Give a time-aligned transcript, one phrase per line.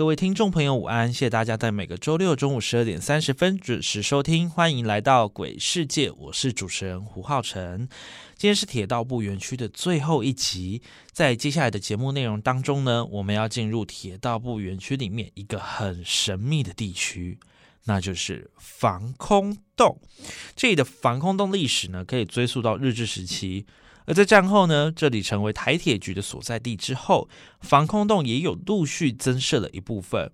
[0.00, 1.12] 各位听众朋友，午安！
[1.12, 7.86] 谢谢大家在每个周六中午十二点三十分准时收听，欢迎来到鬼世界，我是主持人胡浩辰。
[8.34, 10.80] 今天是铁道部园区的最后一集，
[11.12, 17.38] 在接下来的节目内容当中呢，我们要进入铁道部园区里面一个很神秘的地区，
[17.84, 20.00] 那就是防空洞。
[20.56, 23.66] 这里的防空洞历史呢，可以追溯到日治时期，
[24.06, 27.28] 而在战后呢，这里成为台铁局的所在地之后，
[27.60, 30.30] 防空洞也有陆续增设了一部分。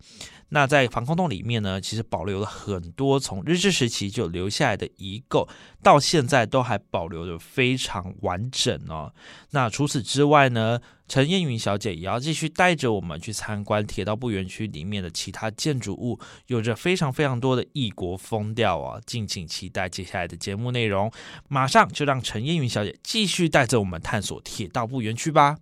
[0.50, 5.48] 那在防空洞里面呢，其实保留了很多从日治时期就留下来的遗构，
[5.82, 9.12] 到现在都还保留的非常完整哦。
[9.50, 16.18] 那除此之外呢，陈燕云小姐也要继续带着我们去参观铁道部园区里面的其他建筑物，
[16.48, 19.00] 有着非常非常多的异国风调啊！
[19.06, 21.10] 敬请期待接下来的节目内容。
[21.48, 25.56] 马上就让陈燕云小姐继续带着我们探索铁道部园区吧。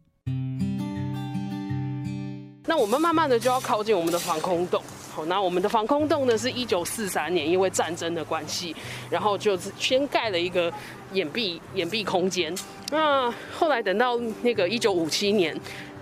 [2.66, 4.82] 那我们慢慢的就要靠近我们的防空洞。
[5.26, 8.74] 那我们的防空洞呢，是一九四三年因为战争的关系，
[9.10, 10.72] 然后就是先盖了一个
[11.12, 12.54] 掩蔽掩蔽空间。
[12.90, 15.54] 那后来等到那个一九五七年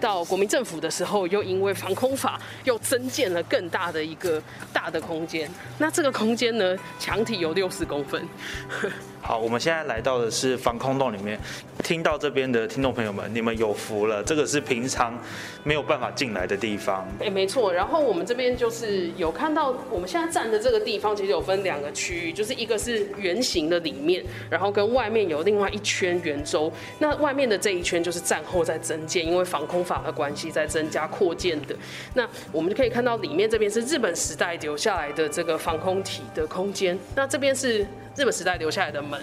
[0.03, 5.49] 到国民政府的时候，又因为防空法又增建了更大的一个大的空间。
[5.79, 8.27] 那这个空间呢，墙体有六十公分。
[9.25, 11.39] 好，我们现在来到的是防空洞里面。
[11.85, 15.17] 听到这边的听众朋友们，你们有福了，这个是平常
[15.63, 17.07] 没有办法进来的地方。
[17.21, 17.73] 哎，没错。
[17.73, 26.73] 然后我们这边就是有看到，我们现在站的这个地方其实有分两个区域，就是一个是圆形的里面，然后跟外面有另外一圈圆周。
[26.99, 31.77] 那外面的这一圈就是战后在增建，因为防空法的关系在增加扩建的。
[32.15, 36.97] 那我们就可以看到里面这边是日本时代留下来的这个防空体的空间。
[37.17, 37.87] 那这边是。
[38.15, 39.19] 日本时代留下来的门，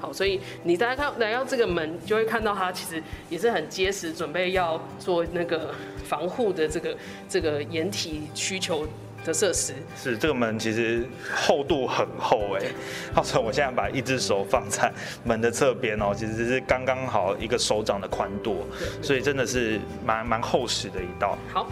[0.00, 3.00] 好，所以你大家看来到这个门，就会看到它其实
[3.30, 5.72] 也是很结实，准备要做那个
[6.04, 6.96] 防护的这个
[7.28, 8.84] 这个掩体需求
[9.24, 9.74] 的设施。
[9.96, 12.62] 是这个门其实厚度很厚哎，
[13.14, 14.92] 好，所以我现在把一只手放在
[15.24, 18.66] 门的侧边哦，其实是刚刚好一个手掌的宽度，
[19.00, 21.36] 所以真的是蛮蛮厚实的一道。
[21.52, 21.68] 好。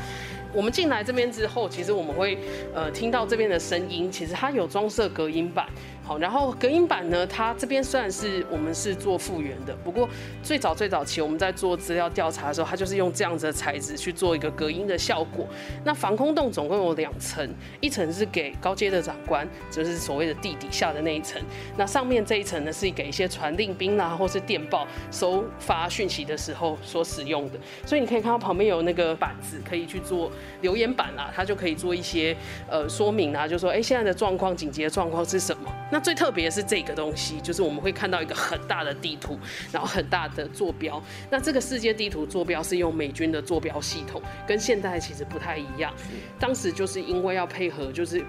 [0.52, 2.36] 我们进来这边之后，其实我们会
[2.74, 5.64] 呃听到这边的声音，其实它有装设隔音板，
[6.10, 10.08] 好，然后隔音板呢，它这边虽然是我们是做复原的，不过
[10.42, 15.46] 最早最早期我们在做资料调查的时候，它就是用这样子的材质去做一个隔音的效果。
[15.84, 17.48] 那防空洞总共有两层，
[17.80, 21.40] 一层是给高阶的长官，就是所谓的地底下的那一层，
[21.76, 27.58] 那上面这一层呢是给一些传令兵啦或是电报收发讯息的时候所使用的。
[27.86, 30.28] 所以你可以看到旁边有那个板子可以去做。
[30.62, 32.36] 留言板啊，它就可以做一些
[32.68, 35.72] 呃说明啊，就说哎现在的状况，紧急的状况是什么？
[35.92, 39.38] 那最特别的是这个东西，就是我们会看到一个很大的地图，
[39.70, 41.02] 然后很大的坐标。
[41.30, 45.92] 那这个世界地图坐标是用美军的坐标系统，跟现代其实不太一样。
[46.38, 48.24] 当时就是因为要配合，就是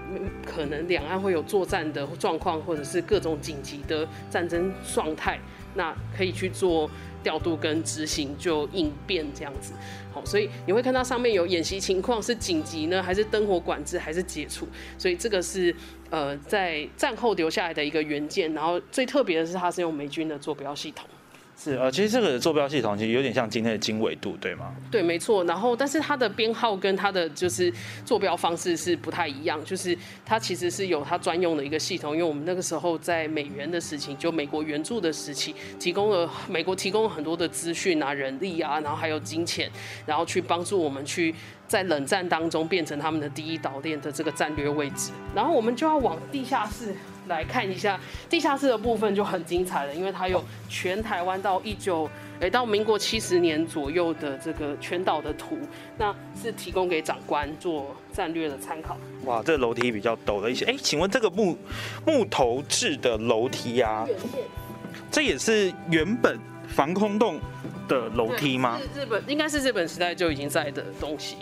[0.46, 5.38] 可能两岸会有作战的状况，或者是各种紧急的战争状态，
[5.74, 6.90] 那可以去做。
[7.22, 9.72] 调度跟执行就应变这样子，
[10.12, 14.66] 好，所以你会看到上面有演习情况是紧急呢，还是灯火管制，还是解除？
[14.98, 15.74] 所以这个是
[16.10, 21.06] 呃在战后留下来的一个原件，然后最特别的是它是用美军的坐标系统。
[21.56, 24.74] 是呃，其实这个坐标系统其实有点像今天的经纬度，对吗？
[24.90, 25.44] 对，没错。
[25.44, 27.72] 然后，但是它的编号跟它的就是
[28.04, 29.96] 坐标方式是不太一样，就是
[30.26, 32.12] 它其实是有它专用的一个系统。
[32.14, 39.70] 因为我们那个时候在美元的时期，就美国援助的时期，提供了美国提供了很多的资讯啊、人力啊，然后还有金钱，
[40.04, 41.32] 然后去帮助我们去
[41.72, 45.10] 在冷战当中变成他们的第一岛链的这个战略位置。
[45.34, 46.94] 然后我们就要往地下室。
[47.28, 47.98] 来看一下
[48.28, 52.10] 地下室的部分就很精彩了，因为它有全台湾到一九
[52.40, 55.56] 诶到民国七十年左右的这个全岛的图，
[55.96, 56.12] 那
[56.42, 58.96] 是提供给长官做战略的参考。
[59.24, 60.64] 哇，这楼梯比较陡了一些。
[60.64, 61.56] 哎，请问这个木
[62.04, 64.04] 木头制的楼梯啊，
[65.08, 66.36] 这也是原本
[66.66, 67.38] 防空洞
[67.92, 68.80] 的楼梯吗？
[68.94, 71.36] 日本应该是日本时代就已经在的东西。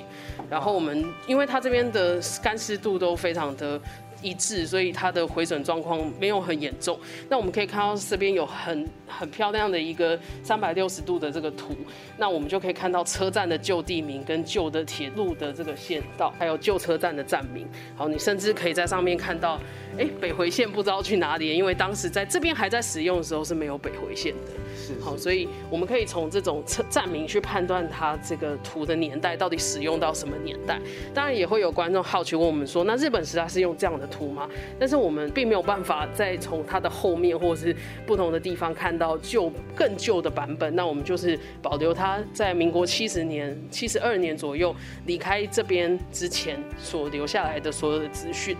[0.50, 3.80] 然后我们因为它这边的干湿度都非常的。
[4.22, 7.00] 一致，所以它的回损状况没有很严重。
[7.30, 11.74] 那我们可以看到这边有很很漂亮的一个三百六十度的这个图，
[12.18, 17.66] 那我们就可以看到车站的旧地名跟旧的铁路的这个线道，还有旧车站的站名。
[17.96, 19.58] 好，你甚至可以在上面看到，
[19.98, 24.52] 哎，北回线不知道去哪里，因为当时在这边还在使用的时候是没有北回线的。
[24.76, 30.80] 是好，所以我们可以从这种站名去判断它这个图的年代到底使用到什么年代。
[31.12, 34.48] 当然也会有观众好奇问我们说，那日本时代是用这样的图吗？
[34.78, 37.76] 但是我们并没有办法再从它的后面或是
[38.06, 40.74] 不同的地方看到旧更旧的版本。
[40.74, 44.74] 那我们就是保留它在民国七十年、七十二年左右
[45.06, 48.56] 离开这边之前所留下来的所有的资讯。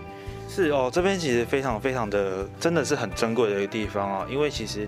[0.53, 4.85] 是哦，这边其实非常非常的，真的是很珍贵的一个地方啊，因为其实。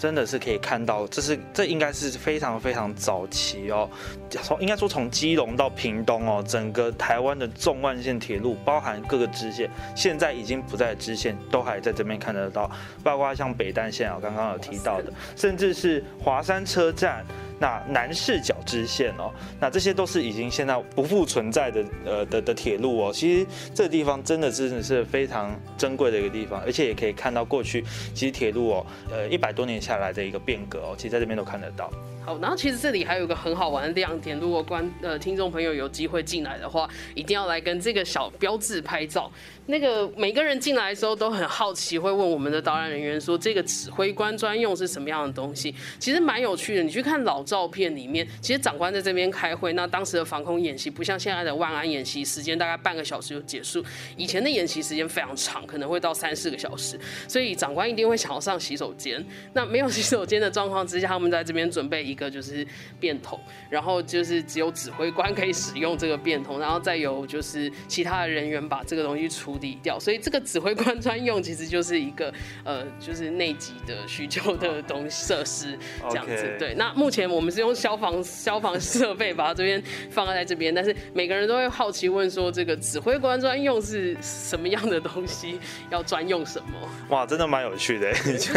[0.00, 3.88] 真的是可以看到，这是这应该是非常非常早期哦，
[4.30, 12.68] 从应该说从基隆到屏东哦，整个台湾的纵贯线铁路，包含各个支线，现在已经不在支线，都还在这边看得到，
[13.04, 17.24] 包括像北淡线啊，刚刚有提到的，甚至是华山车站。
[17.62, 19.30] 那南视角支线哦，
[19.60, 23.12] 那这些都是已经现在不复存在的呃的的铁路哦。
[23.14, 31.88] 其实这个地方真的真的是非常珍贵的一个地方，而且也可以看到过去其实铁路哦，呃一百多年下来的一个变革哦，其实在这边都看得到。
[32.24, 39.30] 好，然后其实这里还有一个很好玩的亮点，如果观呃听众朋友有机会进来的话，一定要来跟这个小标志拍照。
[39.66, 45.74] 那个每个人进来的时候都很好奇，会问我们的导览人员说这个指挥官专用是什么样的东西？
[45.98, 46.82] 其实蛮有趣的。
[46.84, 53.84] 你去看老照片里面，其实长官在这边开会，那当时的防空演习不像现在的万安演习，时间大概半个小时就结束。
[54.16, 59.22] 以前的演习时间非常长，可能会到三四个小时，所以长官一定会想要上洗手间。
[59.52, 62.66] 那没有洗手间的状况之下，他们在这边准备一个就是
[62.98, 63.38] 便桶，
[63.68, 69.52] 然后就是只有指挥官可以使用这个便桶，然后再由就是其他的人员把这个东西处。
[69.52, 72.32] 处理掉，所以这个指挥官专用其实就是一个
[72.64, 75.76] 呃，就是内急的需求的东西设施
[76.08, 76.56] 这样子。
[76.58, 85.58] 对，那目前我们是用消防消防设备把它这边放在这边，但是每个人都会好奇问说，这个指挥官专用是什么样的东西？
[85.90, 86.88] 要专用什么？
[87.08, 88.12] 哇，真的蛮有趣的，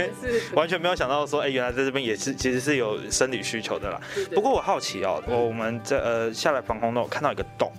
[0.54, 4.00] 完全没有想到说，哎，原来在这边也是其实是有生理需求的啦。
[4.34, 7.72] 不过我好奇哦，我们在呃下来防空洞看到一个洞。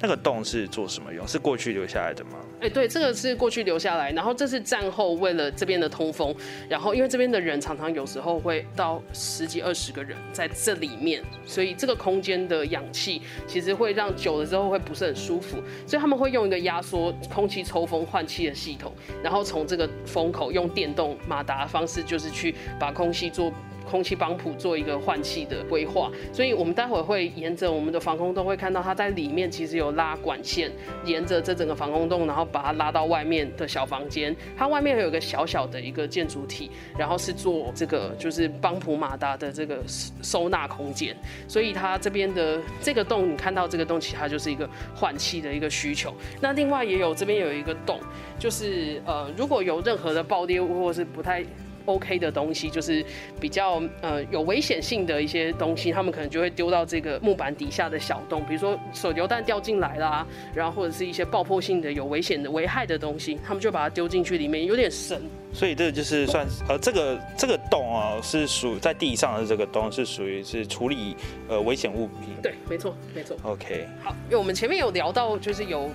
[0.00, 1.26] 那个洞是做什么用？
[1.26, 2.32] 是过去留下来的吗？
[2.60, 6.34] 哎，对，这个是过去留下来，然后这是战后为了这边的通风，
[6.68, 18.92] 然后因为这边的人常常有时候会到十几二十个人在这里面，所以这个空间的氧气其实会让久了之后会不是很舒服，所以他们会用一个压缩空气抽风换气的系统，
[19.22, 23.52] 然后从这个风口用电动马达的方式，就是去把空气做。
[23.88, 30.70] 空气帮浦做一个换气的规划，所以我们待会会沿着我们的防空洞会看到它在里面其实有拉管线，
[31.04, 34.34] 沿着这整个防空洞，然后把它拉到外面的小房间。
[34.56, 39.78] 它外面有一个小小的一个建筑体，然后是做这个就是帮普马达的这个
[40.22, 41.16] 收纳空间。
[41.46, 46.14] 所以它这边的这个洞，你看到这个洞，其实它就是一个换气的一个需求。
[46.40, 48.00] 那另外也有这边有一个洞，
[48.38, 51.44] 就是呃如果有任何的爆裂物或是不太。
[51.86, 53.04] OK 的东西就是
[53.40, 65.20] 比较呃有危险性的一些东西，他们可能就会丢到这个木板底下的小洞，比如说手榴弹掉进来啦，然后或者是一些爆破性的有危险的危害的东西，他们就把它丢进去里面，有点深。
[65.52, 71.16] 所以这个就是算呃这个这个洞啊是属在地上的这个洞是属于是处理
[71.48, 72.34] 呃危险物品。
[72.42, 73.36] 对，没错，没错。
[73.44, 73.86] OK。
[74.02, 75.90] 好，因为我们前面有聊到就是有。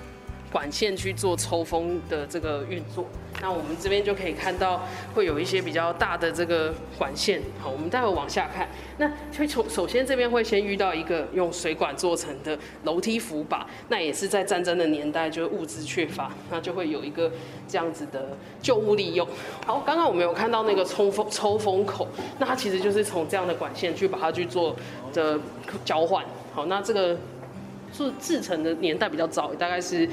[0.51, 3.05] 管线去做抽风的这个运作，
[3.41, 4.81] 那我们这边就可以看到
[5.15, 7.41] 会有一些比较大的这个管线。
[7.61, 8.67] 好，我们待会往下看。
[8.97, 17.31] 那会从首先这边会先遇到一个用水管做成的楼梯扶把，那也是在战争的年代，就是物资缺乏，那就会有一个
[17.67, 19.27] 这样子的旧物利用。
[19.65, 22.07] 好，刚刚我们有看到那个冲锋抽风口，
[22.39, 24.75] 那它其实就是从这样的管线去把它去做
[25.13, 25.39] 的
[25.85, 26.25] 交换。
[26.53, 27.17] 好，那这个。
[27.91, 30.07] 制制成的年代比较早，大概是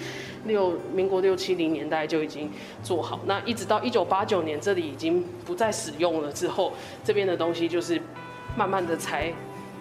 [0.46, 2.50] 六民国六七零年代就已经
[2.82, 3.20] 做好。
[3.26, 6.72] 那一直到一九八九年，这里已经不再使用了之后，
[7.04, 8.00] 这边的东西就是
[8.56, 9.32] 慢慢的才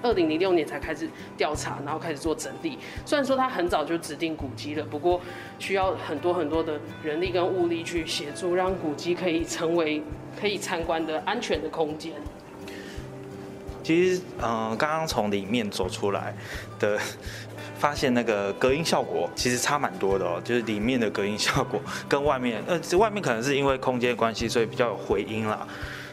[0.02, 2.78] 二零零六年才开始调查，然后开始做整理。
[3.06, 5.20] 虽然说它很早就指定古迹了，不过
[5.58, 10.04] 需要很多很多的人力跟物力去协助，让古迹可以成为
[10.40, 12.14] 可以参观的安全的空间。
[13.82, 16.36] 其实，嗯，刚刚从里面走出来
[16.80, 17.00] 的。
[17.78, 25.68] 发现那个隔音效果其实差蛮多的哦，就是里面的隔音效果跟外面，呃，外面可能是因为空间关系，所以比较有回音啦。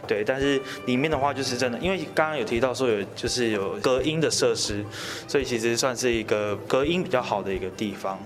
[0.07, 4.85] 对，但是里面的话就是真的，因为刚刚有提到说有就是有隔音的设施，
[5.29, 8.19] 所以其实算是一个隔音比较好的一个地方。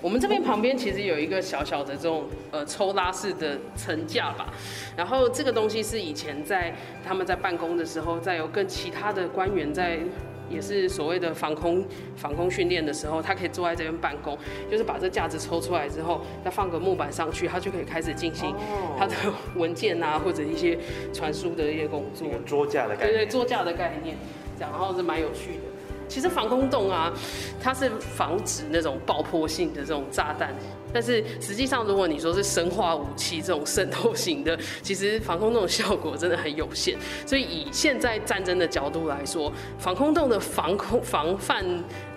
[0.00, 4.52] 我们这边旁边其实有一个小小的这种呃抽拉式的层架吧，
[4.96, 6.74] 然后这个东西是以前在
[7.06, 10.00] 他们在办公的时候，再有跟其他的官员在。
[10.52, 14.36] 也是所谓的防空防空训练的时候，他可以坐在这边办公，
[14.70, 18.54] 就是把这架子抽出来之后，再放个木板上去，他就可以开始进行
[18.98, 19.14] 他的
[19.56, 20.78] 文件啊，或者一些
[21.12, 22.28] 传输的一些工作。
[22.44, 24.16] 桌架的概念，对对，桌架的概念，
[24.56, 25.62] 这样然后是蛮有趣的。
[26.08, 27.10] 其实防空洞啊，
[27.60, 30.54] 它是防止那种爆破性的这种炸弹。
[30.92, 36.96] 但是实际上，如果你说是生化武器这种渗透型的，其实防空洞的效果真的很有限。
[37.26, 41.64] 所以以现在战争的角度来说，防空洞的防空防范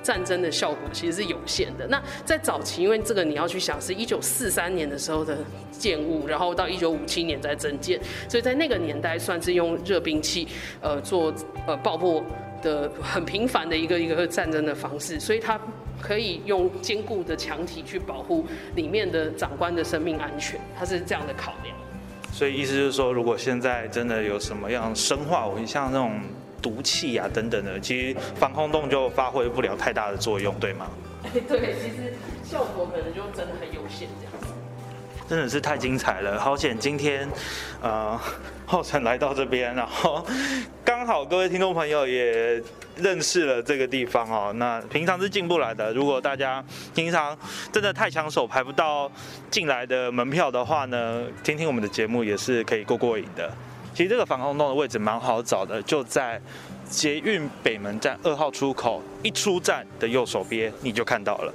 [0.04, 1.88] 战争的效果其实是有限的。
[1.88, 5.38] 那在早期，因为这个你要去想，是一九四三年的时候的
[5.72, 10.48] 建物，然后到一九五七年在增建，所以在那个年代算是用热兵器
[10.82, 11.34] 呃做
[11.66, 12.24] 呃爆破
[12.62, 15.60] 的很频繁的一个一个战争的方式，所以它。
[16.02, 18.46] 可以用坚固的墙体去保护
[18.76, 21.76] 里面的长官的生命安全，它是这样的考量。
[22.32, 26.20] 所以意思就是说，如果现在真的有什么样生化武器，像那种
[26.62, 30.90] 毒气啊等等的，其实防空洞就发挥不了太大的作用，对吗？
[31.48, 34.48] 对，其实效果可能就真的很有限，这样子。
[35.28, 37.28] 真的是太精彩了，好险今天，
[37.82, 38.20] 呃，
[38.68, 40.24] 浩辰来到这边，然后
[41.06, 42.60] 刚好各位听众朋友也
[42.96, 44.52] 认识了这个地方哦。
[44.56, 47.38] 那平常是进不来的，如果大家平常
[47.72, 49.10] 真的太抢手排不到
[49.52, 53.48] 进来的门票的话呢，听听我们的节目也是可以过过瘾的。
[53.94, 56.42] 其实这个防空洞的位置蛮好找的，就在
[56.90, 61.54] 捷运北门站二号出口一出站的右手边，你就看到了。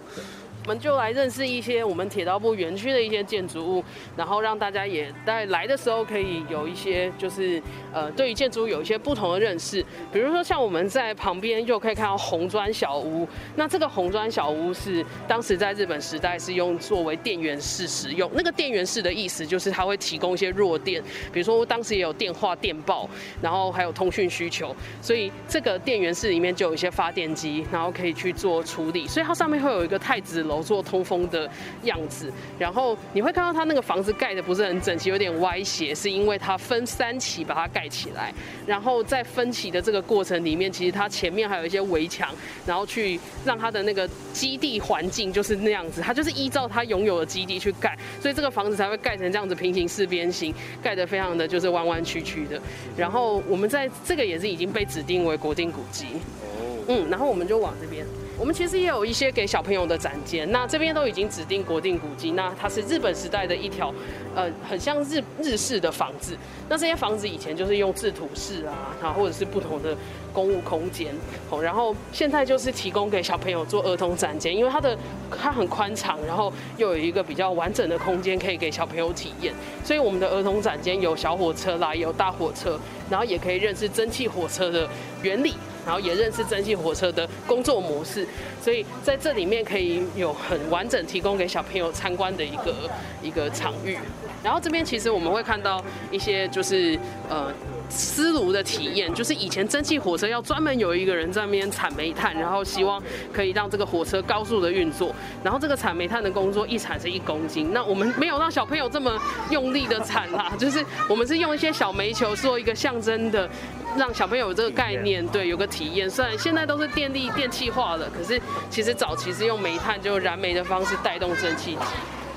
[0.63, 3.85] 我们就来认识一些我们铁道部园区的一些建筑物，
[4.17, 7.61] 然后让大家也在来的时候可以有一些就是
[7.93, 9.85] 呃对于建筑有一些不同的认识。
[10.13, 13.27] 比如说像我们在旁边就可以看到红砖小屋，
[13.57, 18.31] 那这个红砖小屋是当时在日本时代是用作为电源室使用。
[18.35, 21.03] 那个电源室的意思就是它会提供一些弱电，
[21.33, 23.09] 比如说当时也有电话、电报，
[23.43, 29.09] 然后还有通讯需求，所以这个电源室里面就有一些发电机，然后可以去做处理。
[29.09, 30.60] 所以它上面会有一个太子楼。
[30.63, 31.49] 做通风的
[31.83, 38.33] 样子，然后你会看到它那个房子盖的不是很整齐，有点歪斜，是因为它分三期把它盖起来。
[38.67, 42.29] 然后在分期的这个过程里面，其实它前面还有一些围墙，
[42.67, 52.61] 然后去让它的那个基地环境就是那样子，它就是依照它拥有的基地去盖，所以这个房子才会盖成这样子平行四边形，盖得非常的就是弯弯曲曲的。
[52.97, 56.07] 然后我们在这个也是已经被指定为国定古迹。
[56.43, 56.85] 哦。
[56.89, 58.05] 嗯，然后我们就往这边。
[58.41, 63.93] 我们其实也有一些给小朋友的展间，那这边都已经指定国定古迹，那它是日本时代的一条，
[64.35, 66.35] 呃，很像日日式的房子。
[66.67, 69.95] 那这些房子以前就是用制土式啊，然后，或者是不同的
[70.33, 71.09] 公务空间，
[71.51, 74.97] 哦，然后现在就是提供给小朋友做儿童展间，因为它的
[75.39, 79.53] 它很宽敞，然后又有一个比较完整的空间可以给小朋友体验，
[79.85, 82.81] 所以我们的儿童展间有小火车啦，有大火车，
[83.11, 84.89] 然后也可以认识蒸汽火车的
[85.21, 85.53] 原理。
[85.85, 88.27] 然后也认识蒸汽火车的工作模式，
[88.63, 92.75] 所以在这里面可以有很完整提供给小朋友参观的一个
[93.23, 93.99] 一个场域。
[94.43, 97.53] 然后这边其实我们会看到一些就是呃。
[97.93, 105.13] 丝炉的体验，就是以前蒸汽火车要专门有一个人在那边铲煤炭，然后希望可以让这个火车高速的运作。
[105.43, 109.21] 然后这个铲煤炭的工作一铲是一公斤，那我们没有让小朋友这么
[109.51, 113.51] 用力的铲啦，就是我们是用一些小煤球做一个象征的，
[113.97, 116.09] 让小朋友有这个概念，对，有个体验。
[116.09, 121.79] 虽然现在都是电力电气化的，可是其实早期是用煤炭就燃煤的方式带动蒸汽机，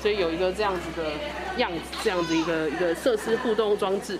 [0.02, 1.08] 所以有一个这样子的
[1.58, 4.18] 样子，这样子一个一个设施互动装置。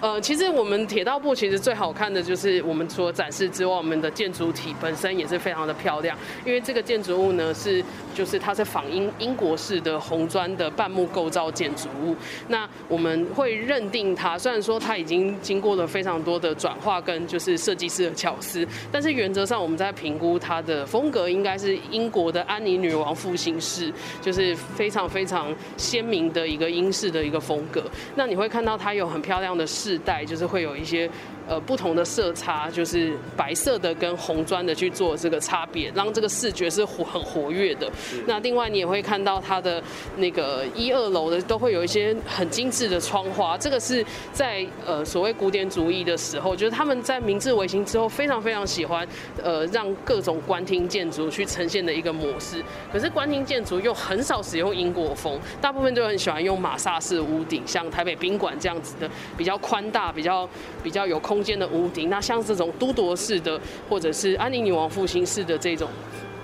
[0.00, 6.14] 呃，其实我们铁道部其实最好看的就是我们除了展示之外，我们的建筑体本身也是非常的漂亮。
[6.44, 7.82] 因为这个建筑物呢是，
[8.14, 12.14] 就是它是仿英英国式的红砖的半木构造建筑物。
[12.48, 27.82] 那我们会认定它，虽然说它已经经过了非常多的转化跟就是设计师的巧思，但是原则上我们在评估它的风格应该是英国的安妮女王复兴式，就是非常非常鲜明的一个英式的一个风格。
[28.14, 30.00] 那你会看到它有很漂亮的饰。
[30.04, 31.10] 带就是会有一些
[31.48, 37.90] 呃不同的色差，就是白色的跟红砖的去做这个差别，让这个视觉是活很活跃的。
[38.26, 39.82] 那另外你也会看到它的
[40.16, 49.06] 那个一二楼的都会有一些很精致的窗花，这个是在呃所谓古典主义的时候，就是他们在明治维新之后非常非常喜欢
[49.42, 52.62] 呃让各种官厅建筑去呈现的一个模式。
[52.92, 59.08] 可是官厅建筑又很少使用英国风，大部分都很喜欢用马萨式屋顶，像台北宾馆这样子的
[59.38, 59.84] 比较宽。
[59.94, 60.48] 大比较
[60.82, 63.60] 比较有空空间的屋顶，那像这种都铎式的，
[63.90, 65.90] 或者是安妮女王复兴式的这种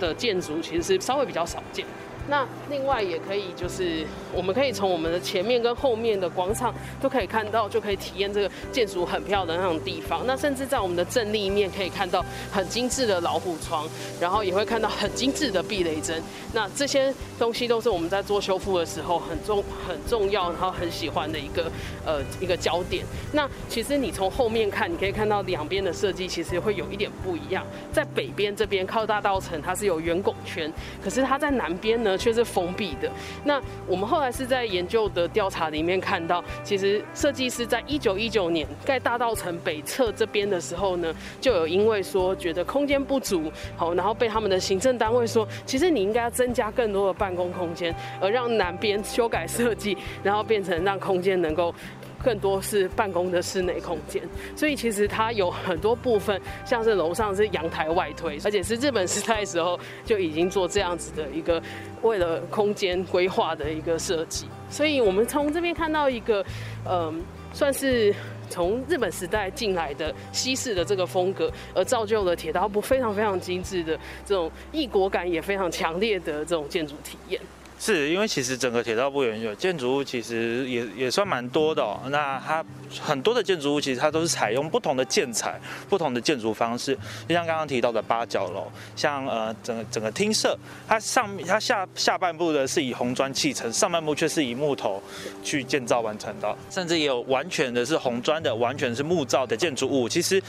[0.00, 1.87] 的建筑其实是稍微比较少见。
[2.28, 10.24] 那另外也可以，就是我们可以从我们的前面跟后面的广场都可以看到，就可以体验这个建筑很漂亮的那种地方。
[10.26, 13.88] 那甚至在我们的正立面可以看到很精致的老虎窗，
[14.20, 16.22] 然后也会看到很精致的避雷针。
[16.52, 21.70] 那这些东西都是我们在做修复的时候很重很重要，然后很喜欢的一个
[22.06, 23.04] 呃一个焦点。
[23.32, 27.66] 那其实你从后面看，你可以看到两边的设计其实会有一点不一样。
[27.92, 30.72] 在北边这边靠大道城，它是有圆拱圈，
[31.02, 32.10] 可是它在南边呢。
[32.17, 33.11] 却是封闭的。
[33.45, 51.75] 那我们后来是在研究的调查里面看到，其实设计师在一九一九年盖大道城北侧这边的时候呢，就有因为说觉得空间不足，好，然后被他们的行政单位说，其实你应该要增加更多的办公空间，而让南边修改设计，然后变成让空间能够。
[52.22, 54.22] 更多是办公的室内空间，
[54.54, 61.62] 所以其实它有很多部分，像是楼上是阳台外推，而且是日本时代时候就已经做这样子的一个
[62.02, 64.46] 为了空间规划的一个设计。
[64.68, 66.44] 所以我们从这边看到一个，
[66.88, 67.22] 嗯，
[67.52, 68.14] 算是
[68.48, 77.40] 从日本时代进来的西式的这个风格，而造就了铁道部非常非常精致的这种异国感也非常强烈的这种建筑体验。
[77.80, 81.99] 是因为其实整个铁道部园有建筑物，其实也也算蛮多的哦。
[82.10, 82.62] 那它
[83.00, 85.58] 很多的建筑物，其实它都是采用不同的建材、
[85.88, 86.94] 不同的建筑方式。
[87.26, 90.54] 就像刚刚提到的八角楼，像呃整个整个厅舍，
[90.87, 95.02] 它上它下下半部的是以红砖砌成，上半部却是以木头
[95.42, 96.54] 去建造完成的。
[96.68, 100.06] 甚至也有完全的是红砖的，完全是木造的建筑物。
[100.06, 100.42] 其实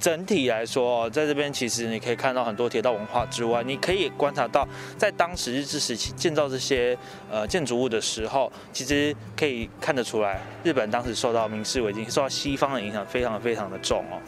[0.00, 4.66] 整体来说，在这边其实你可以看到很多铁道文化之外，你可以观察到
[4.96, 6.77] 在当时日治时期建造这些。
[6.78, 6.96] 些
[7.30, 14.20] 呃建筑物的时候，其实可以看得出来，日本当时受到明治维新、受到西方的影响，非常非常的重哦。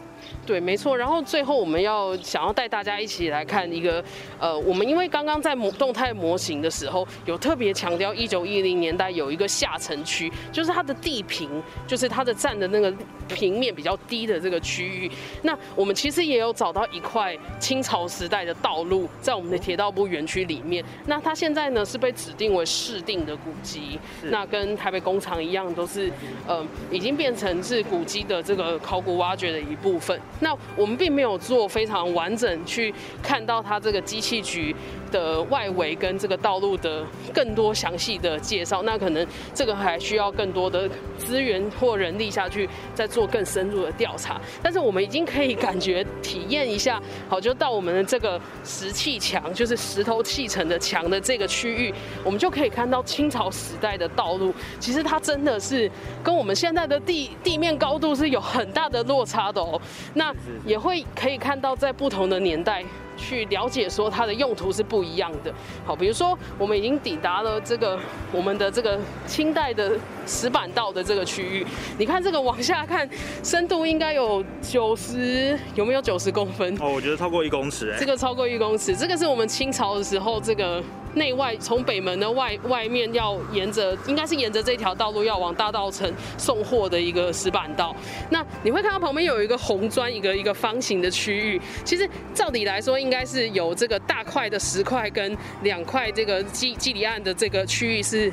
[0.50, 0.96] 对，没错。
[0.96, 4.02] 然后最后我们要想要带大家一起来看一个，
[4.40, 11.48] 呃，我们因为刚刚在模动态模型的时候，有特别强调一九一零年代有一个下沉区，就是它的地平，
[11.86, 12.92] 就是它的站的那个
[13.28, 15.08] 平面比较低的这个区域。
[15.42, 20.84] 那我们其实也有找到一块清朝时代的道路，在我们的铁道部园区里面。
[21.06, 26.10] 那它现在呢是被指定为市定的古迹，那跟台北工厂一样，都是
[26.48, 30.20] 呃已经变成是古迹的这个考古挖掘的一部分。
[30.40, 34.74] 那我们并没有做非常完整去看到它这个机器局
[35.10, 44.40] 的外围跟这个道路的更多详细的介绍，那可能这个还需要更多的资源或人力下去再做更深入的调查。
[44.62, 51.92] 但是我们已经可以感觉体验一下，好，就到我们的这个石砌墙，就是石头砌成的墙的这个区域，
[52.24, 55.90] 我们就可以看到清朝时代的道路，其实它真的是
[56.22, 59.80] 跟我们现在的地地面高度是有很大的落差的哦。
[60.20, 60.34] 那
[60.66, 62.84] 也会可以看到，在不同的年代。
[63.22, 65.52] 去了解说它的用途是不一样的。
[65.84, 67.98] 好，比如说我们已经抵达了这个
[68.32, 69.92] 我们的这个清代的
[70.26, 71.66] 石板道的这个区域。
[71.98, 73.06] 你看这个往下看，
[73.44, 76.74] 深度应该有九十，有没有九十公分？
[76.80, 77.94] 哦，我觉得超过一公尺。
[78.00, 80.82] 这个超过一公尺，这个是我们清朝的时候，这个
[81.14, 87.94] 内外从北门的外外面要沿着，应该是沿着这条道路要往大道城送货的一个石板道。
[88.30, 91.60] 那你会看到旁边有一个红砖，一个一个方形的区域。
[91.84, 98.32] 其实照理来说应该是有这个大块的石块跟两块这个基基里岸的这个区域是。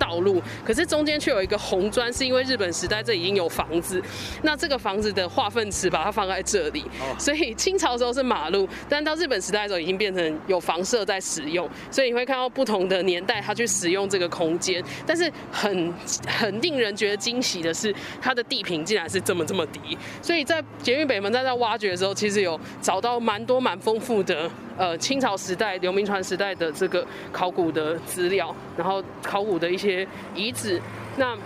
[0.00, 4.02] 道路，可是中间却有一个红砖，是因为日本时代这已经有房子，
[4.42, 6.82] 那这个房子的化粪池把它放在这里，
[7.18, 15.92] 所以清朝时候是马路，但到日本时代的时候已经变成有房舍在使用，所以你会看到不同的年代它去使用这个空间，但是很
[16.26, 30.00] 很令人觉得惊喜的是，它的地平竟然是这么这么低，所以在捷运北门在在挖掘的时候，其实有找到蛮多蛮丰富的呃清朝时代刘铭传时代的这个考古的资料，然后考古的一些。
[30.34, 30.80] 遗址，
[31.18, 31.36] 那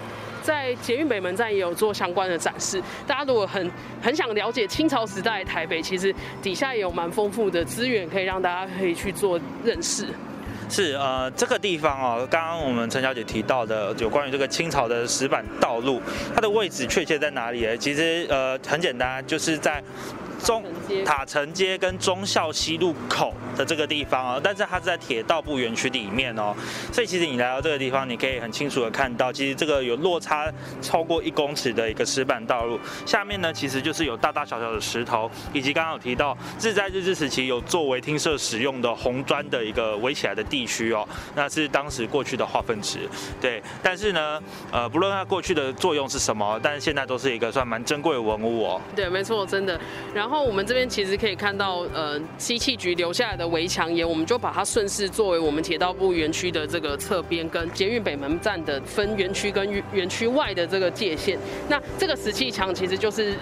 [0.42, 2.80] 在捷运北门站也有做相关的展示。
[3.06, 3.68] 大家如果很
[4.00, 10.06] 很想了解清朝时代台北，其实底下也有蛮丰富的资源，可以让大家可以去做认识。
[10.68, 16.00] 是呃，这个地方哦，刚刚我们陈小姐提到的有关于这个清朝的石板道路，
[16.34, 17.66] 它的位置确切在哪里？
[17.78, 19.82] 其实呃很简单，就是在。
[20.42, 20.64] 中
[21.04, 26.54] 塔城街跟忠孝西路口的这个地方哦，但是它是在铁道部园区里面哦，
[26.92, 42.98] 所以其实你来到这个地方，你可以很清楚的看到，其实这个有落差超过一公尺的一个石板道路，下面呢其实就是有大大小小的石头，以及刚刚有提到是在日治时期有作为厅舍使用的红砖的一个围起来的地区哦，那是当时过去的化粪池，
[43.40, 48.80] 对，但是呢，呃，不论它过去的作用是什么，但是现在都是一个算蛮珍贵的文物哦。
[48.94, 49.80] 对，没错，真的，
[50.12, 50.23] 然后。
[50.24, 61.38] 然后我们这边其实可以看到，呃，西气局留下来的围墙岩，我们就把它顺势作为我们铁道部园区的这个侧边跟捷运北门站的分园区跟园区外的这个界限。
[61.68, 63.34] 那这个石砌墙其实就是。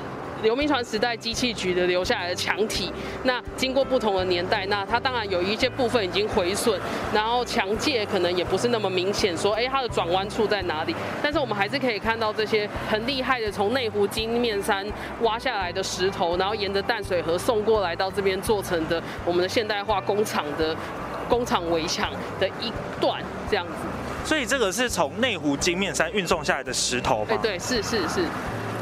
[0.43, 6.79] 刘铭传时代机器局的留下来的墙体，那经过不同的年代，那它当然有一些部分已经毁损，
[7.15, 10.95] 然后墙界可能也不是那么明显，说哎它的转弯处在哪里？
[11.23, 14.87] 但是我们还是可以看到这些很厉害的从内湖金面山
[15.21, 20.77] 挖下来的石头，然后沿着淡水河送过来到这边做成的我们的现代化工厂的
[21.29, 23.73] 工厂围墙的一段这样子。
[24.25, 27.39] 所以这个是从内湖金面山运送下来的石头吗？
[27.41, 28.25] 对，是是是。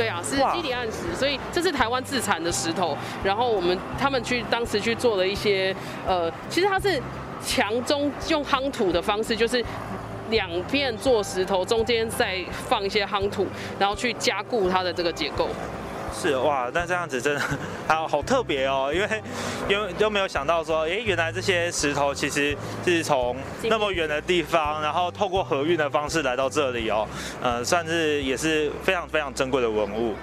[0.00, 2.96] 对啊，是基底暗石，所以这是台湾自产的石头。
[3.22, 6.98] 然后我们他们去当时去做了一些，呃，其实它是
[7.44, 9.62] 墙中用夯土的方式，就是
[10.30, 13.46] 两片做石头，中间再放一些夯土，
[13.78, 15.46] 然后去加固它的这个结构。
[16.12, 17.42] 是哇，那这样子真的
[17.88, 19.22] 好好特别哦，因为
[19.68, 27.06] 因为都没有想到说，哎，原来这些石头其实是从那么远的地方，然后透过河运的方式来到这里哦，
[27.42, 30.14] 呃，算是也是非常非常珍贵的文物。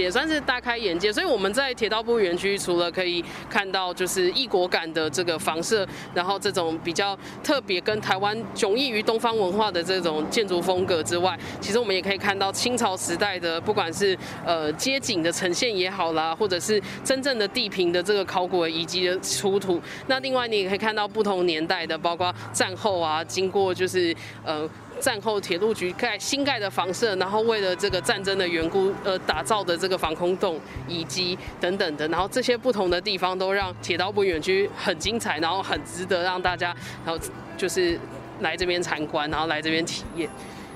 [0.00, 19.80] 也算是大开眼界，所以我们在铁道部园区除了可以看到就是异国感的这个房舍，然后这种比较特别跟台湾迥异于东方文化的这种建筑风格之外，其实我们也可以看到清朝时代的不管是呃街景的呈现也好啦，或者是真正的地平的这个考古遗迹的出土。
[20.06, 24.68] 那另外你也可以看到不同年代的，包括战后啊，经过就是呃。
[25.00, 37.20] 战后铁路局盖新盖的房舍，然后为了这个战争的缘故，呃，打造的这个防空洞以及等等的，然后这些不同的地方都让铁道部园区很精彩，然后很值得让大家，然后
[37.56, 37.98] 就是
[38.40, 40.28] 来这边参观，然后来这边体验。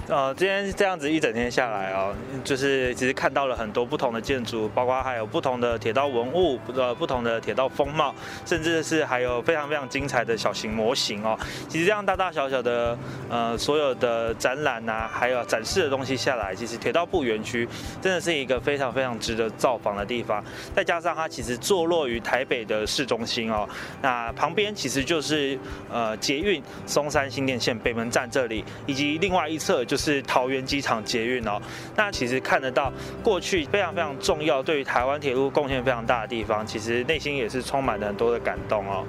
[0.07, 2.15] 呃，今天这样子一整天下来哦，
[2.45, 8.15] 就是其实看到了很多不同的建筑，包括还有不同的铁道文物，呃，不同的铁道风貌，
[8.45, 11.39] 甚至是还有非常非常精彩的小型模型哦。
[11.71, 12.99] 其实这样大大小小的
[13.31, 17.67] 呃所有的展览呐，还有展示的东西下来，其实铁道部园区
[18.03, 20.45] 真的是一个非常非常值得造访的地方。
[20.77, 23.67] 再加上它其实坐落于台北的市中心哦，
[24.03, 25.59] 那旁边其实就是
[25.91, 29.94] 呃捷运松山新店线北门站这里，以及另外一侧就。
[29.95, 31.63] 就是桃园机场捷运哦，
[31.95, 39.07] 那其实看得到过去非常非常重要，对于台湾铁路贡献非常大的地方，其实内心也是充满了很多的感动哦。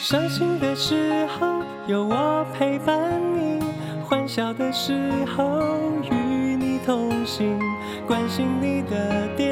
[0.00, 3.62] 伤心的时候有我陪伴你，
[4.02, 5.60] 欢笑的时候
[6.10, 7.60] 与你同行，
[8.06, 9.47] 关心你的点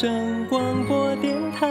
[0.00, 1.68] 声广播电台。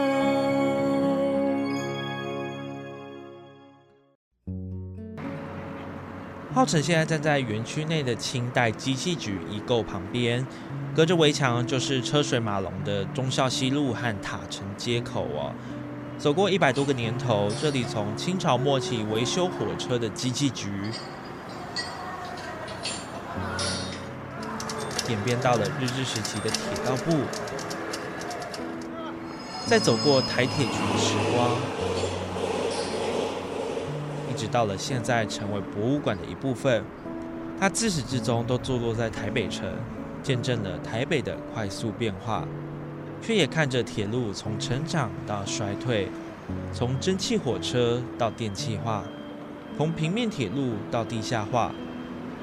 [6.54, 10.46] 浩辰现在站在园区内的清代机器局遗构旁边，
[10.94, 15.52] 隔着围墙就是车水马龙的忠孝西路和塔城街口哦。
[16.16, 20.70] 走过一百多个年头，这里从清朝末期维修火车的机器局，
[25.08, 27.24] 演变到了日治时期的铁道部。
[29.70, 31.48] 再走过台铁局的时光，
[34.28, 36.82] 一直到了现在成为博物馆的一部分。
[37.60, 39.72] 它自始至终都坐落在台北城，
[40.24, 42.42] 见证了台北的快速变化，
[43.22, 46.08] 却也看着铁路从成长到衰退，
[46.72, 49.04] 从蒸汽火车到电气化，
[49.76, 51.70] 从平面铁路到地下化。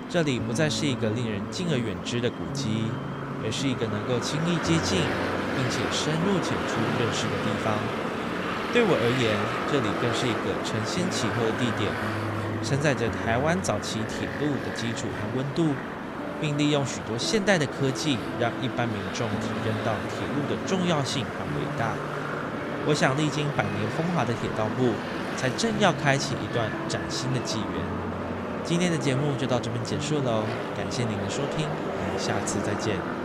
[0.10, 2.86] 这里不再是一个令人敬而远之的古迹，
[3.44, 5.02] 而是一个能够轻易接近。
[5.58, 7.74] 并且深入浅出认识的地方，
[8.72, 9.34] 对我而言，
[9.72, 11.90] 这里更是一个承先启后的地点，
[12.62, 15.74] 承载着台湾早期铁路的基础和温度，
[16.40, 21.98] 并利用许多现代的科技，让一般民众体验到铁路的重要性和伟大。
[22.86, 24.94] 我想，历经百年风华的铁道部，
[25.36, 27.82] 才正要开启一段崭新的纪元。
[28.64, 30.44] 今天的节目就到这边结束喽，
[30.78, 33.17] 感谢您的收听，我们下次再见。